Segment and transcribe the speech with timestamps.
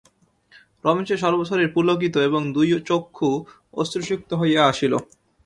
[0.85, 3.29] রমেশের সর্বশরীর পুলকিত এবং দুই চক্ষু
[3.73, 4.93] অশ্রুসিক্ত হইয়া আসিল।